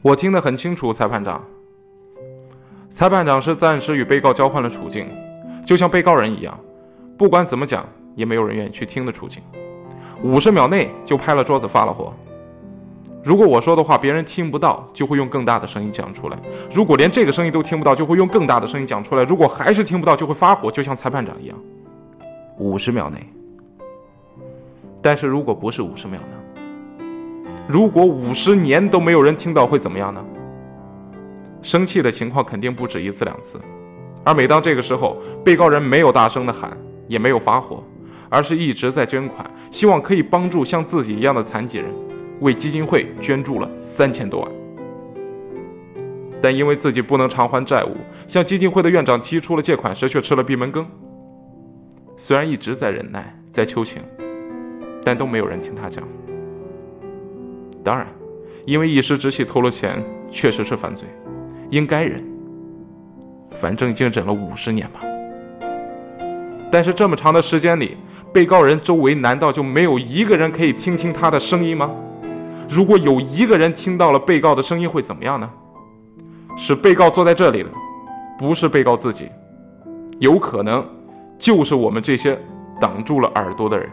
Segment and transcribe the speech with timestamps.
[0.00, 1.44] 我听得很清楚，裁判长。
[2.90, 5.08] 裁判长是暂时与被告交换了处境，
[5.64, 6.58] 就像被告人一样，
[7.16, 9.42] 不管怎么讲，也没有人愿意去听的处境。
[10.22, 12.12] 五十秒内就拍了桌子发了火。
[13.24, 16.36] 如果我说的话别人听不到，就会用更大的声音讲出来；
[16.72, 21.58] 如果连这个声音都听不到，就会用更大的声音讲出来；如果还是听不到，就会发火，就像裁判长一样。
[22.58, 23.18] 五十秒内。
[25.02, 26.37] 但是如果不是五十秒呢？
[27.68, 30.24] 如果五十年都没有人听到，会怎么样呢？
[31.60, 33.60] 生气的情况肯定不止一次两次，
[34.24, 36.74] 而每当这个时候，被告人没有大声的喊，
[37.08, 37.84] 也没有发火，
[38.30, 41.92] 而是一直在捐款，希望可以帮助像自己一样的残疾人，
[42.40, 44.50] 为基金会捐助了三千多万。
[46.40, 47.96] 但因为自己不能偿还债务，
[48.26, 50.86] 向基金会的院长提出了借款时，却吃了闭门羹。
[52.16, 54.00] 虽然一直在忍耐，在求情，
[55.04, 56.02] 但都没有人听他讲。
[57.88, 58.06] 当然，
[58.66, 61.08] 因为一时之气偷了钱，确实是犯罪。
[61.70, 62.22] 应该忍，
[63.48, 65.00] 反正已经忍了五十年吧。
[66.70, 67.96] 但是这么长的时间里，
[68.30, 71.90] 被告人周围难道就没有一个人可以听听他的声音吗？
[72.68, 75.50] 如果有一个人听到了被告的声音，会怎么样呢？
[76.58, 77.70] 是被告坐在这里的，
[78.38, 79.30] 不是被告自己，
[80.18, 80.86] 有可能
[81.38, 82.38] 就是我们这些
[82.78, 83.88] 挡住了耳朵的人。